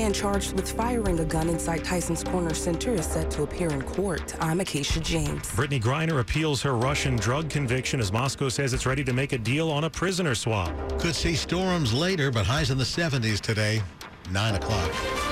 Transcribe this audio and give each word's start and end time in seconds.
The 0.00 0.04
man 0.04 0.14
charged 0.14 0.54
with 0.54 0.72
firing 0.72 1.20
a 1.20 1.26
gun 1.26 1.50
inside 1.50 1.84
Tyson's 1.84 2.24
Corner 2.24 2.54
Center 2.54 2.94
is 2.94 3.04
set 3.04 3.30
to 3.32 3.42
appear 3.42 3.68
in 3.68 3.82
court. 3.82 4.34
I'm 4.40 4.58
Acacia 4.58 4.98
James. 4.98 5.46
Brittney 5.50 5.78
Griner 5.78 6.20
appeals 6.20 6.62
her 6.62 6.74
Russian 6.74 7.16
drug 7.16 7.50
conviction 7.50 8.00
as 8.00 8.10
Moscow 8.10 8.48
says 8.48 8.72
it's 8.72 8.86
ready 8.86 9.04
to 9.04 9.12
make 9.12 9.34
a 9.34 9.38
deal 9.38 9.70
on 9.70 9.84
a 9.84 9.90
prisoner 9.90 10.34
swap. 10.34 10.72
Could 10.98 11.14
see 11.14 11.34
storms 11.34 11.92
later, 11.92 12.30
but 12.30 12.46
highs 12.46 12.70
in 12.70 12.78
the 12.78 12.84
70s 12.84 13.40
today, 13.40 13.82
9 14.30 14.54
o'clock. 14.54 15.29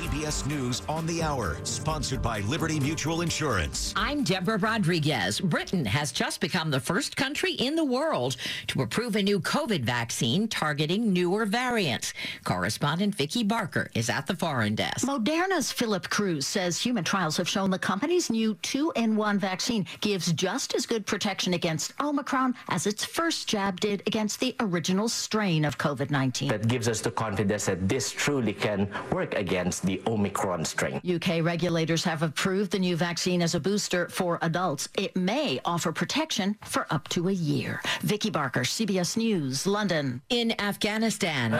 This 0.00 0.08
CBS 0.08 0.46
News 0.46 0.82
on 0.88 1.06
the 1.06 1.22
Hour, 1.22 1.58
sponsored 1.64 2.22
by 2.22 2.40
Liberty 2.40 2.80
Mutual 2.80 3.20
Insurance. 3.20 3.92
I'm 3.96 4.24
Deborah 4.24 4.56
Rodriguez. 4.56 5.40
Britain 5.40 5.84
has 5.84 6.10
just 6.10 6.40
become 6.40 6.70
the 6.70 6.80
first 6.80 7.16
country 7.16 7.52
in 7.52 7.74
the 7.74 7.84
world 7.84 8.36
to 8.68 8.82
approve 8.82 9.16
a 9.16 9.22
new 9.22 9.40
COVID 9.40 9.82
vaccine 9.82 10.48
targeting 10.48 11.12
newer 11.12 11.44
variants. 11.44 12.14
Correspondent 12.44 13.14
Vicki 13.14 13.42
Barker 13.42 13.90
is 13.94 14.08
at 14.08 14.26
the 14.26 14.34
foreign 14.34 14.74
desk. 14.74 15.06
Moderna's 15.06 15.70
Philip 15.70 16.08
Cruz 16.08 16.46
says 16.46 16.78
human 16.78 17.04
trials 17.04 17.36
have 17.36 17.48
shown 17.48 17.70
the 17.70 17.78
company's 17.78 18.30
new 18.30 18.54
two-in-one 18.62 19.38
vaccine 19.38 19.86
gives 20.00 20.32
just 20.32 20.74
as 20.74 20.86
good 20.86 21.04
protection 21.04 21.54
against 21.54 21.92
Omicron 22.00 22.54
as 22.68 22.86
its 22.86 23.04
first 23.04 23.48
jab 23.48 23.80
did 23.80 24.02
against 24.06 24.40
the 24.40 24.56
original 24.60 25.08
strain 25.08 25.64
of 25.64 25.76
COVID-19. 25.78 26.48
That 26.48 26.68
gives 26.68 26.88
us 26.88 27.00
the 27.00 27.10
confidence 27.10 27.66
that 27.66 27.88
this 27.88 28.10
truly 28.10 28.52
can 28.52 28.88
work 29.12 29.34
against 29.34 29.89
the 29.90 30.00
Omicron 30.06 30.64
strain. 30.64 31.00
UK 31.04 31.42
regulators 31.42 32.04
have 32.04 32.22
approved 32.22 32.70
the 32.70 32.78
new 32.78 32.96
vaccine 32.96 33.42
as 33.42 33.56
a 33.56 33.60
booster 33.60 34.08
for 34.08 34.38
adults. 34.42 34.88
It 34.96 35.16
may 35.16 35.60
offer 35.64 35.90
protection 35.90 36.56
for 36.64 36.86
up 36.90 37.08
to 37.08 37.28
a 37.28 37.32
year. 37.32 37.80
Vicki 38.02 38.30
Barker, 38.30 38.60
CBS 38.60 39.16
News, 39.16 39.66
London. 39.66 40.22
In 40.28 40.54
Afghanistan. 40.60 41.52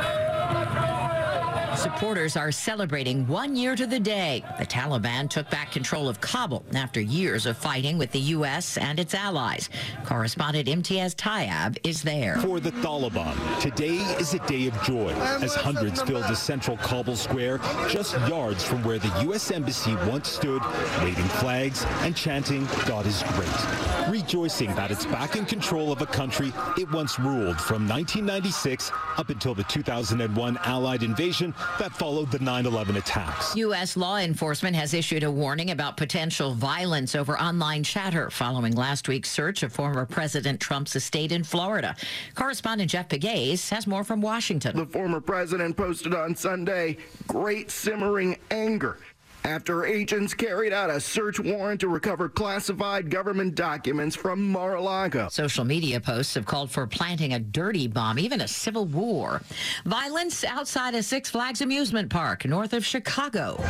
Supporters 1.76 2.36
are 2.36 2.50
celebrating 2.50 3.26
one 3.26 3.54
year 3.54 3.76
to 3.76 3.86
the 3.86 4.00
day. 4.00 4.44
The 4.58 4.66
Taliban 4.66 5.30
took 5.30 5.48
back 5.50 5.70
control 5.70 6.08
of 6.08 6.20
Kabul 6.20 6.64
after 6.74 7.00
years 7.00 7.46
of 7.46 7.56
fighting 7.56 7.96
with 7.96 8.10
the 8.10 8.20
U.S. 8.20 8.76
and 8.76 8.98
its 8.98 9.14
allies. 9.14 9.70
Correspondent 10.04 10.68
Imtiaz 10.68 11.14
Tyab 11.14 11.78
is 11.84 12.02
there. 12.02 12.36
For 12.38 12.60
the 12.60 12.72
Taliban, 12.72 13.36
today 13.60 13.96
is 14.18 14.34
a 14.34 14.41
day 14.46 14.66
of 14.66 14.82
joy 14.82 15.12
as 15.41 15.54
hundreds 15.54 16.02
filled 16.02 16.24
the 16.24 16.34
central 16.34 16.76
Kabul 16.78 17.16
square 17.16 17.58
just 17.88 18.14
yards 18.28 18.64
from 18.64 18.82
where 18.82 18.98
the 18.98 19.12
U.S. 19.22 19.50
Embassy 19.50 19.94
once 20.08 20.28
stood, 20.28 20.62
waving 21.02 21.24
flags 21.24 21.84
and 22.00 22.16
chanting, 22.16 22.66
God 22.86 23.06
is 23.06 23.22
great. 23.34 24.10
Rejoicing 24.10 24.74
that 24.74 24.91
it's 24.91 25.06
back 25.06 25.36
in 25.36 25.44
control 25.44 25.92
of 25.92 26.02
a 26.02 26.06
country 26.06 26.52
it 26.76 26.91
once 26.91 27.18
ruled 27.18 27.60
from 27.60 27.88
1996 27.88 28.91
up 29.18 29.30
until 29.30 29.54
the 29.54 29.64
2001 29.64 30.58
Allied 30.64 31.02
invasion 31.02 31.54
that 31.78 31.92
followed 31.92 32.30
the 32.30 32.39
9-11 32.39 32.97
attacks. 32.97 33.56
U.S. 33.56 33.97
law 33.97 34.19
enforcement 34.19 34.77
has 34.77 34.94
issued 34.94 35.22
a 35.22 35.30
warning 35.30 35.70
about 35.70 35.97
potential 35.97 36.53
violence 36.53 37.14
over 37.14 37.41
online 37.41 37.83
chatter 37.83 38.30
following 38.30 38.75
last 38.75 39.08
week's 39.08 39.30
search 39.30 39.62
of 39.62 39.72
former 39.72 40.06
President 40.06 40.61
Trump's 40.61 40.97
estate 40.97 41.33
in 41.33 41.44
Florida. 41.44 41.97
Correspondent 42.34 42.91
Jeff 42.91 43.08
Pegues 43.08 43.69
has 43.70 43.86
more 43.86 44.05
from 44.05 44.20
Washington. 44.20 44.77
The 44.77 44.86
former 44.86 45.20
president 45.20 45.77
posted 45.77 46.14
on 46.14 46.34
Sunday 46.34 46.97
great 47.27 47.70
simmering 47.70 48.36
anger 48.50 48.98
after 49.44 49.84
agents 49.84 50.34
carried 50.34 50.72
out 50.72 50.91
a 50.91 51.00
search 51.00 51.41
warrant 51.41 51.80
to 51.80 51.88
recover 51.88 52.28
classified 52.28 53.10
government 53.10 53.54
documents 53.54 54.16
from 54.16 54.50
Mar-a-Lago. 54.50 55.28
Social 55.31 55.65
media 55.65 56.00
posts 56.00 56.34
have 56.34 56.47
called 56.47 56.70
for 56.70 56.87
planting 56.87 57.34
a 57.34 57.38
dirty 57.38 57.87
bomb, 57.87 58.19
even 58.19 58.41
a 58.42 58.48
civil 58.48 58.87
war. 58.87 59.42
Violence 59.84 60.44
outside 60.44 60.94
a 60.94 61.03
Six 61.03 61.31
Flags 61.31 61.60
amusement 61.60 62.10
park 62.10 62.44
north 62.44 62.72
of 62.72 62.84
Chicago. 62.84 63.62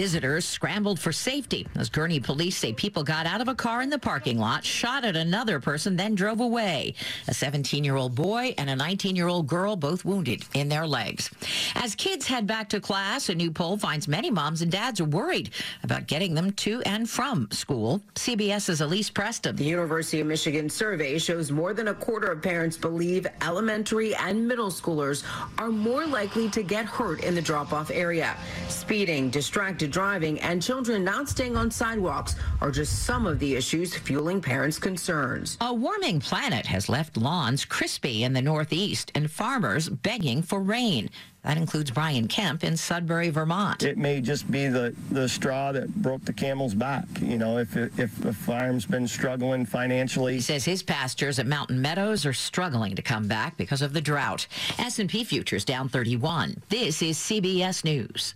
Visitors 0.00 0.46
scrambled 0.46 0.98
for 0.98 1.12
safety 1.12 1.66
as 1.76 1.90
Gurnee 1.90 2.24
police 2.24 2.56
say 2.56 2.72
people 2.72 3.04
got 3.04 3.26
out 3.26 3.42
of 3.42 3.48
a 3.48 3.54
car 3.54 3.82
in 3.82 3.90
the 3.90 3.98
parking 3.98 4.38
lot, 4.38 4.64
shot 4.64 5.04
at 5.04 5.14
another 5.14 5.60
person, 5.60 5.94
then 5.94 6.14
drove 6.14 6.40
away. 6.40 6.94
A 7.28 7.34
17 7.34 7.84
year 7.84 7.96
old 7.96 8.14
boy 8.14 8.54
and 8.56 8.70
a 8.70 8.76
19 8.76 9.14
year 9.14 9.28
old 9.28 9.46
girl 9.46 9.76
both 9.76 10.06
wounded 10.06 10.42
in 10.54 10.70
their 10.70 10.86
legs. 10.86 11.28
As 11.74 11.94
kids 11.94 12.26
head 12.26 12.46
back 12.46 12.70
to 12.70 12.80
class, 12.80 13.28
a 13.28 13.34
new 13.34 13.50
poll 13.50 13.76
finds 13.76 14.08
many 14.08 14.30
moms 14.30 14.62
and 14.62 14.72
dads 14.72 15.02
are 15.02 15.04
worried 15.04 15.50
about 15.82 16.06
getting 16.06 16.32
them 16.32 16.52
to 16.52 16.80
and 16.86 17.06
from 17.06 17.50
school. 17.50 18.00
CBS's 18.14 18.80
Elise 18.80 19.10
Preston. 19.10 19.54
The 19.54 19.64
University 19.64 20.22
of 20.22 20.28
Michigan 20.28 20.70
survey 20.70 21.18
shows 21.18 21.52
more 21.52 21.74
than 21.74 21.88
a 21.88 21.94
quarter 21.94 22.32
of 22.32 22.40
parents 22.40 22.78
believe 22.78 23.26
elementary 23.42 24.14
and 24.14 24.48
middle 24.48 24.70
schoolers 24.70 25.24
are 25.58 25.68
more 25.68 26.06
likely 26.06 26.48
to 26.48 26.62
get 26.62 26.86
hurt 26.86 27.22
in 27.22 27.34
the 27.34 27.42
drop 27.42 27.74
off 27.74 27.90
area. 27.90 28.34
Speeding, 28.70 29.28
distracted 29.28 29.89
driving, 29.90 30.40
and 30.40 30.62
children 30.62 31.04
not 31.04 31.28
staying 31.28 31.56
on 31.56 31.70
sidewalks 31.70 32.36
are 32.60 32.70
just 32.70 33.04
some 33.04 33.26
of 33.26 33.38
the 33.38 33.56
issues 33.56 33.94
fueling 33.94 34.40
parents' 34.40 34.78
concerns. 34.78 35.58
A 35.60 35.74
warming 35.74 36.20
planet 36.20 36.66
has 36.66 36.88
left 36.88 37.16
lawns 37.16 37.64
crispy 37.64 38.24
in 38.24 38.32
the 38.32 38.42
Northeast 38.42 39.12
and 39.14 39.30
farmers 39.30 39.88
begging 39.88 40.42
for 40.42 40.60
rain. 40.60 41.10
That 41.42 41.56
includes 41.56 41.90
Brian 41.90 42.28
Kemp 42.28 42.64
in 42.64 42.76
Sudbury, 42.76 43.30
Vermont. 43.30 43.82
It 43.82 43.96
may 43.96 44.20
just 44.20 44.50
be 44.50 44.68
the, 44.68 44.94
the 45.10 45.26
straw 45.26 45.72
that 45.72 45.94
broke 45.94 46.22
the 46.24 46.34
camel's 46.34 46.74
back. 46.74 47.06
You 47.22 47.38
know, 47.38 47.58
if, 47.58 47.76
if 47.76 48.14
the 48.20 48.32
farm's 48.32 48.84
been 48.84 49.08
struggling 49.08 49.64
financially. 49.64 50.34
He 50.34 50.40
says 50.40 50.66
his 50.66 50.82
pastures 50.82 51.38
at 51.38 51.46
Mountain 51.46 51.80
Meadows 51.80 52.26
are 52.26 52.34
struggling 52.34 52.94
to 52.94 53.02
come 53.02 53.26
back 53.26 53.56
because 53.56 53.80
of 53.80 53.94
the 53.94 54.02
drought. 54.02 54.46
S&P 54.78 55.24
futures 55.24 55.64
down 55.64 55.88
31. 55.88 56.62
This 56.68 57.00
is 57.00 57.16
CBS 57.16 57.84
News. 57.84 58.34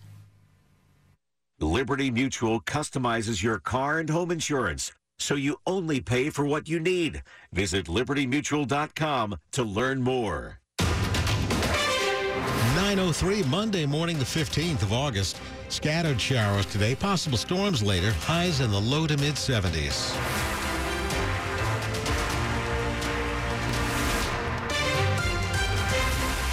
Liberty 1.65 2.11
Mutual 2.11 2.61
customizes 2.61 3.43
your 3.43 3.59
car 3.59 3.99
and 3.99 4.11
home 4.11 4.31
insurance 4.31 4.93
so 5.19 5.35
you 5.35 5.57
only 5.67 6.01
pay 6.01 6.31
for 6.31 6.45
what 6.45 6.69
you 6.69 6.79
need. 6.79 7.23
Visit 7.53 7.87
libertymutual.com 7.87 9.37
to 9.53 9.63
learn 9.63 10.03
more. 10.03 10.61
903 12.75 13.45
Monday 13.45 13.87
morning, 13.87 14.19
the 14.19 14.25
15th 14.25 14.83
of 14.83 14.93
August. 14.93 15.41
Scattered 15.69 16.21
showers 16.21 16.67
today, 16.67 16.95
possible 16.95 17.39
storms 17.39 17.83
later, 17.83 18.13
highs 18.13 18.61
in 18.61 18.71
the 18.71 18.81
low 18.81 19.07
to 19.07 19.17
mid 19.17 19.35
70s. 19.35 20.44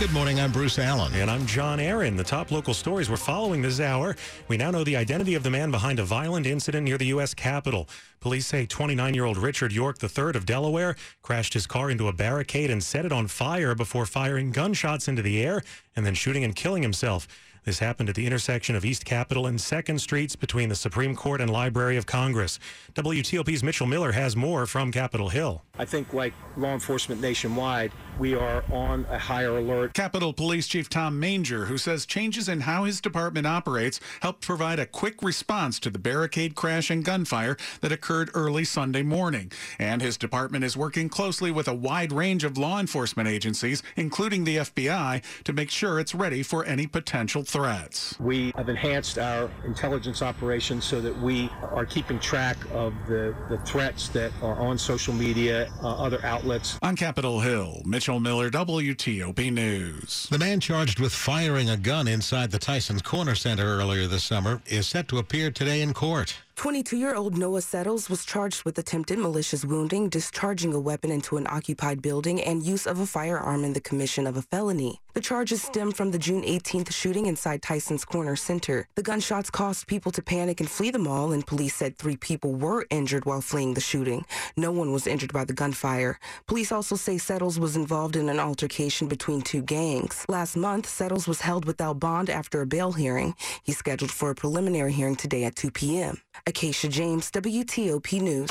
Good 0.01 0.13
morning. 0.13 0.39
I'm 0.39 0.51
Bruce 0.51 0.79
Alan. 0.79 1.13
And 1.13 1.29
I'm 1.29 1.45
John 1.45 1.79
Aaron. 1.79 2.15
The 2.15 2.23
top 2.23 2.49
local 2.49 2.73
stories 2.73 3.07
we're 3.07 3.17
following 3.17 3.61
this 3.61 3.79
hour. 3.79 4.15
We 4.47 4.57
now 4.57 4.71
know 4.71 4.83
the 4.83 4.95
identity 4.95 5.35
of 5.35 5.43
the 5.43 5.51
man 5.51 5.69
behind 5.69 5.99
a 5.99 6.03
violent 6.03 6.47
incident 6.47 6.85
near 6.85 6.97
the 6.97 7.05
U.S. 7.05 7.35
Capitol. 7.35 7.87
Police 8.19 8.47
say 8.47 8.65
29 8.65 9.13
year 9.13 9.25
old 9.25 9.37
Richard 9.37 9.71
York 9.71 10.03
III 10.03 10.31
of 10.33 10.47
Delaware 10.47 10.95
crashed 11.21 11.53
his 11.53 11.67
car 11.67 11.91
into 11.91 12.07
a 12.07 12.13
barricade 12.13 12.71
and 12.71 12.83
set 12.83 13.05
it 13.05 13.11
on 13.11 13.27
fire 13.27 13.75
before 13.75 14.07
firing 14.07 14.51
gunshots 14.51 15.07
into 15.07 15.21
the 15.21 15.39
air 15.39 15.61
and 15.95 16.03
then 16.03 16.15
shooting 16.15 16.43
and 16.43 16.55
killing 16.55 16.81
himself. 16.81 17.27
This 17.63 17.77
happened 17.77 18.09
at 18.09 18.15
the 18.15 18.25
intersection 18.25 18.75
of 18.75 18.83
East 18.83 19.05
Capitol 19.05 19.45
and 19.45 19.59
2nd 19.59 19.99
Streets 19.99 20.35
between 20.35 20.69
the 20.69 20.75
Supreme 20.75 21.15
Court 21.15 21.39
and 21.39 21.51
Library 21.51 21.95
of 21.95 22.07
Congress. 22.07 22.57
WTOP's 22.95 23.61
Mitchell 23.61 23.85
Miller 23.85 24.13
has 24.13 24.35
more 24.35 24.65
from 24.65 24.91
Capitol 24.91 25.29
Hill. 25.29 25.61
I 25.77 25.85
think, 25.85 26.11
like 26.11 26.33
law 26.57 26.73
enforcement 26.73 27.21
nationwide, 27.21 27.91
we 28.17 28.33
are 28.33 28.63
on 28.71 29.05
a 29.09 29.17
higher 29.19 29.57
alert. 29.57 29.93
Capitol 29.93 30.33
Police 30.33 30.67
Chief 30.67 30.89
Tom 30.89 31.19
Manger, 31.19 31.65
who 31.65 31.77
says 31.77 32.07
changes 32.07 32.49
in 32.49 32.61
how 32.61 32.83
his 32.85 32.99
department 32.99 33.45
operates 33.45 33.99
helped 34.21 34.41
provide 34.41 34.79
a 34.79 34.87
quick 34.87 35.21
response 35.21 35.79
to 35.79 35.91
the 35.91 35.99
barricade 35.99 36.55
crash 36.55 36.89
and 36.89 37.05
gunfire 37.05 37.57
that 37.81 37.91
occurred 37.91 38.31
early 38.33 38.63
Sunday 38.63 39.03
morning. 39.03 39.51
And 39.77 40.01
his 40.01 40.17
department 40.17 40.63
is 40.63 40.75
working 40.75 41.09
closely 41.09 41.51
with 41.51 41.67
a 41.67 41.73
wide 41.75 42.11
range 42.11 42.43
of 42.43 42.57
law 42.57 42.79
enforcement 42.79 43.29
agencies, 43.29 43.83
including 43.95 44.45
the 44.45 44.57
FBI, 44.57 45.21
to 45.43 45.53
make 45.53 45.69
sure 45.69 45.99
it's 45.99 46.15
ready 46.15 46.41
for 46.41 46.65
any 46.65 46.87
potential 46.87 47.43
threats. 47.51 48.15
We 48.19 48.53
have 48.55 48.69
enhanced 48.69 49.19
our 49.19 49.51
intelligence 49.65 50.21
operations 50.21 50.85
so 50.85 51.01
that 51.01 51.17
we 51.19 51.49
are 51.61 51.85
keeping 51.85 52.17
track 52.17 52.57
of 52.71 52.93
the, 53.07 53.35
the 53.49 53.57
threats 53.59 54.07
that 54.09 54.31
are 54.41 54.55
on 54.55 54.77
social 54.77 55.13
media, 55.13 55.69
uh, 55.83 56.01
other 56.01 56.23
outlets. 56.25 56.79
On 56.81 56.95
Capitol 56.95 57.41
Hill, 57.41 57.81
Mitchell 57.85 58.21
Miller, 58.21 58.49
WTOP 58.49 59.51
News. 59.51 60.27
The 60.31 60.39
man 60.39 60.61
charged 60.61 60.99
with 60.99 61.13
firing 61.13 61.69
a 61.69 61.77
gun 61.77 62.07
inside 62.07 62.51
the 62.51 62.59
Tyson's 62.59 63.01
Corner 63.01 63.35
Center 63.35 63.65
earlier 63.65 64.07
this 64.07 64.23
summer 64.23 64.61
is 64.65 64.87
set 64.87 65.09
to 65.09 65.17
appear 65.17 65.51
today 65.51 65.81
in 65.81 65.93
court. 65.93 66.37
22 66.55 66.97
year 66.97 67.15
old 67.15 67.37
Noah 67.37 67.61
Settles 67.61 68.09
was 68.09 68.23
charged 68.23 68.63
with 68.65 68.77
attempted 68.77 69.17
malicious 69.17 69.65
wounding, 69.65 70.09
discharging 70.09 70.73
a 70.73 70.79
weapon 70.79 71.09
into 71.09 71.37
an 71.37 71.47
occupied 71.49 72.01
building, 72.01 72.41
and 72.41 72.63
use 72.63 72.85
of 72.85 72.99
a 72.99 73.05
firearm 73.05 73.63
in 73.63 73.73
the 73.73 73.81
commission 73.81 74.27
of 74.27 74.37
a 74.37 74.41
felony. 74.41 74.99
The 75.13 75.21
charges 75.21 75.61
stem 75.61 75.91
from 75.91 76.11
the 76.11 76.19
June 76.19 76.43
18th 76.43 76.93
shooting 76.93 77.25
inside 77.25 77.61
Tyson's 77.61 78.05
Corner 78.05 78.35
Center. 78.35 78.87
The 78.95 79.03
gunshots 79.03 79.49
caused 79.49 79.87
people 79.87 80.11
to 80.13 80.21
panic 80.21 80.59
and 80.59 80.69
flee 80.69 80.91
the 80.91 80.99
mall, 80.99 81.31
and 81.31 81.45
police 81.45 81.75
said 81.75 81.97
three 81.97 82.15
people 82.15 82.53
were 82.53 82.85
injured 82.89 83.25
while 83.25 83.41
fleeing 83.41 83.73
the 83.73 83.81
shooting. 83.81 84.23
No 84.55 84.71
one 84.71 84.91
was 84.91 85.07
injured 85.07 85.33
by 85.33 85.45
the 85.45 85.53
gunfire. 85.53 86.19
Police 86.47 86.71
also 86.71 86.95
say 86.95 87.17
Settles 87.17 87.59
was 87.59 87.75
involved 87.75 88.15
in 88.15 88.29
an 88.29 88.39
altercation 88.39 89.07
between 89.07 89.41
two 89.41 89.61
gangs. 89.63 90.25
Last 90.29 90.55
month, 90.55 90.87
Settles 90.87 91.27
was 91.27 91.41
held 91.41 91.65
without 91.65 91.99
bond 91.99 92.29
after 92.29 92.61
a 92.61 92.67
bail 92.67 92.91
hearing. 92.93 93.35
He's 93.63 93.77
scheduled 93.77 94.11
for 94.11 94.29
a 94.29 94.35
preliminary 94.35 94.93
hearing 94.93 95.15
today 95.15 95.43
at 95.43 95.55
2 95.55 95.71
p.m. 95.71 96.21
Acacia 96.47 96.87
James, 96.87 97.29
WTOP 97.31 98.21
News. 98.21 98.49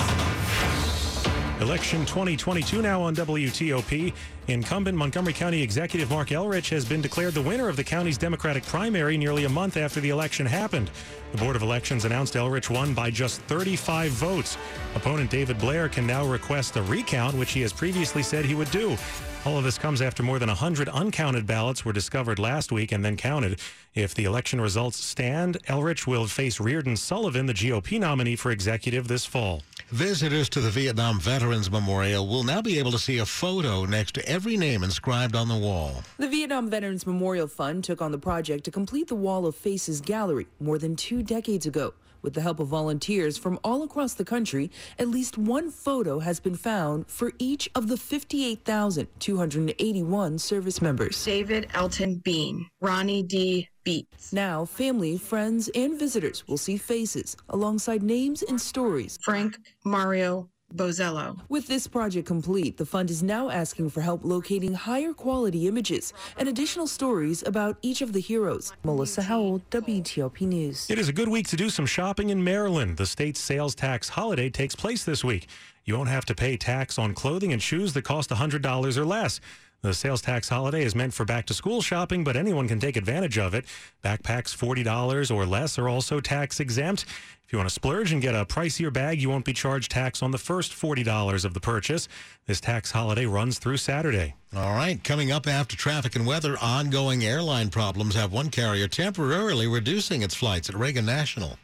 Election 1.61 2.07
2022 2.07 2.81
now 2.81 3.03
on 3.03 3.15
WTOP. 3.15 4.15
Incumbent 4.49 4.97
Montgomery 4.97 5.35
County 5.35 5.61
Executive 5.61 6.09
Marc 6.09 6.29
Elrich 6.29 6.71
has 6.71 6.87
been 6.87 7.03
declared 7.03 7.35
the 7.35 7.43
winner 7.43 7.69
of 7.69 7.77
the 7.77 7.85
county's 7.85 8.17
Democratic 8.17 8.65
primary 8.65 9.19
nearly 9.19 9.45
a 9.45 9.49
month 9.49 9.77
after 9.77 10.01
the 10.01 10.09
election 10.09 10.47
happened. 10.47 10.91
The 11.33 11.39
Board 11.39 11.57
of 11.57 11.63
Elections 11.63 12.07
announced 12.07 12.33
Elrich 12.33 12.71
won 12.71 12.95
by 12.95 13.11
just 13.11 13.43
35 13.43 14.11
votes. 14.11 14.57
Opponent 14.95 15.31
David 15.31 15.59
Blair 15.59 15.91
can 15.91 16.07
now 16.07 16.25
request 16.25 16.77
a 16.77 16.83
recount, 16.83 17.37
which 17.37 17.53
he 17.53 17.61
has 17.61 17.75
previously 17.75 18.23
said 18.23 18.47
he 18.47 18.55
would 18.55 18.71
do. 18.71 18.97
All 19.45 19.59
of 19.59 19.65
this 19.65 19.77
comes 19.77 20.01
after 20.01 20.23
more 20.23 20.39
than 20.39 20.49
100 20.49 20.89
uncounted 20.89 21.47
ballots 21.47 21.85
were 21.85 21.93
discovered 21.93 22.39
last 22.39 22.73
week 22.73 22.91
and 22.91 23.05
then 23.05 23.19
counted. 23.19 23.61
If 23.95 24.15
the 24.15 24.25
election 24.25 24.63
results 24.63 24.97
stand, 24.97 25.59
Elrich 25.65 26.07
will 26.07 26.27
face 26.27 26.59
Reardon 26.59 26.97
Sullivan, 26.97 27.45
the 27.45 27.53
GOP 27.53 28.01
nominee 28.01 28.37
for 28.37 28.51
executive, 28.51 29.09
this 29.09 29.27
fall. 29.27 29.63
Visitors 29.91 30.49
to 30.51 30.61
the 30.61 30.71
Vietnam 30.71 31.19
Veterans 31.19 31.69
Memorial 31.69 32.25
will 32.29 32.45
now 32.45 32.63
be 32.63 32.79
able 32.79 32.93
to 32.93 32.99
see 32.99 33.19
a 33.19 33.27
photo 33.27 33.85
next 33.85 34.15
to 34.15 34.29
every 34.29 34.57
name 34.57 34.85
inscribed 34.85 35.35
on 35.35 35.49
the 35.49 35.57
wall. 35.57 36.05
The 36.17 36.29
Vietnam 36.29 36.71
Veterans 36.71 37.09
Memorial 37.09 37.49
Fund 37.49 37.83
took 37.83 38.01
on 38.01 38.13
the 38.13 38.19
project 38.19 38.63
to 38.67 38.71
complete 38.71 39.09
the 39.09 39.17
Wall 39.17 39.47
of 39.47 39.57
Faces 39.57 40.01
gallery 40.01 40.47
more 40.61 40.79
than 40.79 40.95
two 40.95 41.25
decades 41.25 41.67
ago. 41.67 41.93
With 42.23 42.35
the 42.35 42.41
help 42.41 42.61
of 42.61 42.69
volunteers 42.69 43.37
from 43.39 43.59
all 43.65 43.83
across 43.83 44.15
the 44.15 44.25
country, 44.25 44.71
at 44.99 45.09
least 45.09 45.37
one 45.39 45.71
photo 45.71 46.21
has 46.21 46.41
been 46.41 46.57
found 46.57 47.07
for 47.09 47.33
each 47.39 47.69
of 47.75 47.89
the 47.89 47.97
58,281 47.97 50.39
service 50.39 50.83
members. 50.83 51.25
David 51.25 51.69
Elton 51.75 52.17
Bean, 52.17 52.69
Ronnie 52.81 53.23
D. 53.23 53.69
Beats. 53.85 54.33
Now, 54.33 54.65
family, 54.67 55.17
friends, 55.17 55.71
and 55.75 55.99
visitors 55.99 56.47
will 56.47 56.59
see 56.59 56.77
faces 56.77 57.37
alongside 57.49 58.03
names 58.03 58.43
and 58.43 58.61
stories. 58.61 59.19
Frank 59.23 59.57
Mario 59.85 60.51
Bozello. 60.75 61.39
With 61.49 61.67
this 61.67 61.87
project 61.87 62.27
complete, 62.27 62.77
the 62.77 62.87
fund 62.87 63.11
is 63.11 63.23
now 63.23 63.51
asking 63.51 63.91
for 63.91 64.01
help 64.01 64.25
locating 64.25 64.75
higher 64.75 65.13
quality 65.13 65.67
images 65.67 66.13
and 66.37 66.49
additional 66.49 66.87
stories 66.87 67.43
about 67.47 67.77
each 67.83 68.03
of 68.03 68.13
the 68.13 68.21
heroes. 68.21 68.73
Melissa 68.85 69.23
Howell, 69.23 69.63
WTOP 69.71 70.41
News. 70.43 70.89
It 70.91 70.99
is 70.99 71.09
a 71.09 71.13
good 71.13 71.29
week 71.29 71.49
to 71.49 71.57
do 71.57 71.71
some 71.71 71.87
shopping 71.87 72.31
in 72.31 72.43
Maryland. 72.43 72.97
The 72.97 73.07
state's 73.07 73.41
sales 73.41 73.75
tax 73.75 74.09
holiday 74.09 74.51
takes 74.51 74.75
place 74.75 75.05
this 75.05 75.25
week. 75.25 75.49
You 75.85 75.97
won't 75.97 76.09
have 76.09 76.27
to 76.27 76.35
pay 76.35 76.57
tax 76.57 76.99
on 76.99 77.15
clothing 77.15 77.53
and 77.53 77.61
shoes 77.61 77.93
that 77.95 78.03
cost 78.03 78.31
$100 78.31 78.97
or 78.97 79.05
less. 79.05 79.41
The 79.83 79.95
sales 79.95 80.21
tax 80.21 80.51
holiday 80.51 80.85
is 80.85 80.95
meant 80.95 81.15
for 81.15 81.25
back 81.25 81.47
to 81.47 81.55
school 81.55 81.81
shopping, 81.81 82.23
but 82.23 82.37
anyone 82.37 82.69
can 82.69 82.81
take 82.81 82.99
advantage 82.99 83.39
of 83.39 83.55
it. 83.55 83.65
Backpacks 84.05 84.55
$40 84.55 85.35
or 85.35 85.47
less 85.47 85.79
are 85.79 85.89
also 85.89 86.21
tax 86.21 86.61
exempt. 86.61 87.07
If 87.47 87.53
you 87.53 87.59
want 87.59 87.69
to 87.71 87.75
splurge 87.75 88.13
and 88.13 88.21
get 88.21 88.35
a 88.35 88.45
pricier 88.45 88.93
bag, 88.93 89.23
you 89.23 89.31
won't 89.31 89.47
be 89.47 89.55
charged 89.55 89.91
tax 89.91 90.23
on 90.23 90.33
the 90.33 90.39
first 90.39 90.73
$40 90.73 91.47
of 91.47 91.55
the 91.55 91.61
purchase. 91.61 92.09
This 92.47 92.61
tax 92.61 92.91
holiday 92.91 93.25
runs 93.25 93.59
through 93.59 93.79
Saturday. 93.79 94.35
All 94.55 94.75
right, 94.75 95.03
coming 95.03 95.33
up 95.33 95.47
after 95.47 95.77
traffic 95.77 96.15
and 96.15 96.27
weather, 96.27 96.59
ongoing 96.61 97.25
airline 97.25 97.71
problems 97.71 98.15
have 98.15 98.35
one 98.35 98.51
carrier 98.51 98.87
temporarily 98.87 99.67
reducing 99.67 100.23
its 100.23 100.35
flights 100.35 100.69
at 100.69 100.75
Reagan 100.75 101.07
National. 101.07 101.57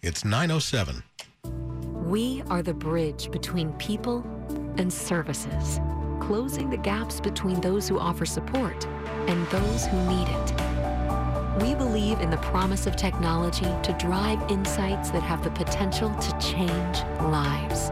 It's 0.00 0.24
907. 0.24 1.02
We 2.04 2.44
are 2.48 2.62
the 2.62 2.74
bridge 2.74 3.32
between 3.32 3.72
people 3.74 4.24
and 4.76 4.92
services 4.92 5.80
closing 6.26 6.70
the 6.70 6.76
gaps 6.76 7.20
between 7.20 7.60
those 7.60 7.86
who 7.86 7.98
offer 7.98 8.24
support 8.24 8.86
and 9.28 9.46
those 9.48 9.86
who 9.86 9.96
need 10.08 10.26
it. 10.28 10.54
We 11.62 11.74
believe 11.74 12.20
in 12.20 12.30
the 12.30 12.38
promise 12.38 12.86
of 12.86 12.96
technology 12.96 13.66
to 13.82 13.96
drive 13.98 14.40
insights 14.50 15.10
that 15.10 15.22
have 15.22 15.44
the 15.44 15.50
potential 15.50 16.14
to 16.14 16.38
change 16.38 16.98
lives. 17.30 17.90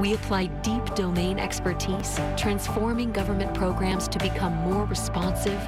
We 0.00 0.14
apply 0.14 0.46
deep 0.62 0.84
domain 0.94 1.38
expertise, 1.38 2.20
transforming 2.36 3.12
government 3.12 3.52
programs 3.52 4.06
to 4.08 4.18
become 4.18 4.54
more 4.56 4.84
responsive, 4.84 5.60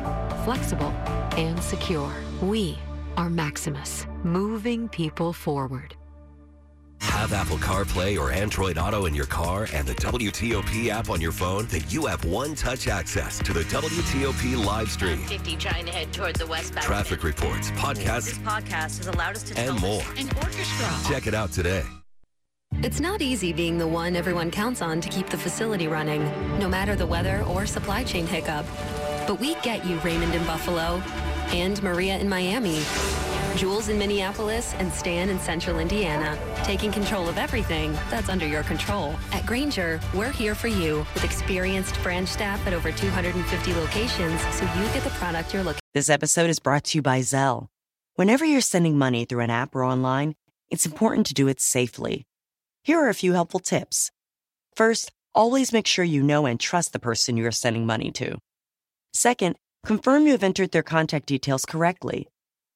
flexible, 0.44 0.92
and 1.36 1.60
secure. 1.62 2.12
We 2.40 2.78
are 3.16 3.28
Maximus, 3.28 4.06
moving 4.22 4.88
people 4.88 5.32
forward. 5.32 5.97
Have 7.28 7.46
Apple 7.46 7.58
CarPlay 7.58 8.18
or 8.18 8.30
Android 8.30 8.78
Auto 8.78 9.04
in 9.04 9.14
your 9.14 9.26
car 9.26 9.68
and 9.74 9.86
the 9.86 9.94
WTOP 9.96 10.88
app 10.88 11.10
on 11.10 11.20
your 11.20 11.32
phone? 11.32 11.66
Then 11.66 11.82
you 11.90 12.06
have 12.06 12.24
one 12.24 12.54
touch 12.54 12.88
access 12.88 13.38
to 13.40 13.52
the 13.52 13.64
WTOP 13.64 14.64
live 14.64 14.90
stream. 14.90 15.18
50 15.18 15.56
trying 15.56 15.84
to 15.84 15.92
head 15.92 16.10
toward 16.10 16.36
the 16.36 16.46
west 16.46 16.74
bank. 16.74 16.86
Traffic 16.86 17.22
reports, 17.22 17.70
podcasts. 17.72 18.24
This 18.24 18.38
podcast 18.38 18.96
has 18.96 19.08
allowed 19.08 19.36
us 19.36 19.42
to 19.42 19.60
and 19.60 19.78
more. 19.78 20.00
An 20.16 20.26
orchestra. 20.36 20.88
Check 21.06 21.26
it 21.26 21.34
out 21.34 21.52
today. 21.52 21.82
It's 22.76 22.98
not 22.98 23.20
easy 23.20 23.52
being 23.52 23.76
the 23.76 23.86
one 23.86 24.16
everyone 24.16 24.50
counts 24.50 24.80
on 24.80 25.02
to 25.02 25.08
keep 25.10 25.28
the 25.28 25.36
facility 25.36 25.86
running, 25.86 26.24
no 26.58 26.66
matter 26.66 26.96
the 26.96 27.06
weather 27.06 27.42
or 27.42 27.66
supply 27.66 28.04
chain 28.04 28.26
hiccup. 28.26 28.64
But 29.26 29.38
we 29.38 29.54
get 29.56 29.84
you, 29.84 29.98
Raymond 29.98 30.34
in 30.34 30.44
Buffalo, 30.46 31.02
and 31.48 31.82
Maria 31.82 32.16
in 32.16 32.26
Miami. 32.30 32.80
Jules 33.58 33.88
in 33.88 33.98
Minneapolis, 33.98 34.72
and 34.74 34.92
Stan 34.92 35.28
in 35.30 35.40
Central 35.40 35.80
Indiana, 35.80 36.38
taking 36.62 36.92
control 36.92 37.28
of 37.28 37.38
everything 37.38 37.92
that's 38.08 38.28
under 38.28 38.46
your 38.46 38.62
control. 38.62 39.16
At 39.32 39.46
Grainger, 39.46 39.98
we're 40.14 40.30
here 40.30 40.54
for 40.54 40.68
you 40.68 40.98
with 41.12 41.24
experienced 41.24 42.00
branch 42.04 42.28
staff 42.28 42.64
at 42.68 42.72
over 42.72 42.92
250 42.92 43.74
locations 43.74 44.40
so 44.54 44.64
you 44.64 44.84
get 44.94 45.02
the 45.02 45.10
product 45.10 45.52
you're 45.52 45.64
looking 45.64 45.78
for. 45.78 45.92
This 45.92 46.08
episode 46.08 46.50
is 46.50 46.60
brought 46.60 46.84
to 46.84 46.98
you 46.98 47.02
by 47.02 47.18
Zelle. 47.18 47.66
Whenever 48.14 48.44
you're 48.44 48.60
sending 48.60 48.96
money 48.96 49.24
through 49.24 49.40
an 49.40 49.50
app 49.50 49.74
or 49.74 49.82
online, 49.82 50.36
it's 50.70 50.86
important 50.86 51.26
to 51.26 51.34
do 51.34 51.48
it 51.48 51.60
safely. 51.60 52.28
Here 52.84 53.00
are 53.00 53.08
a 53.08 53.14
few 53.14 53.32
helpful 53.32 53.58
tips. 53.58 54.12
First, 54.76 55.10
always 55.34 55.72
make 55.72 55.88
sure 55.88 56.04
you 56.04 56.22
know 56.22 56.46
and 56.46 56.60
trust 56.60 56.92
the 56.92 57.00
person 57.00 57.36
you 57.36 57.44
are 57.44 57.50
sending 57.50 57.86
money 57.86 58.12
to. 58.12 58.38
Second, 59.12 59.56
confirm 59.84 60.26
you 60.26 60.32
have 60.32 60.44
entered 60.44 60.70
their 60.70 60.84
contact 60.84 61.26
details 61.26 61.64
correctly. 61.64 62.28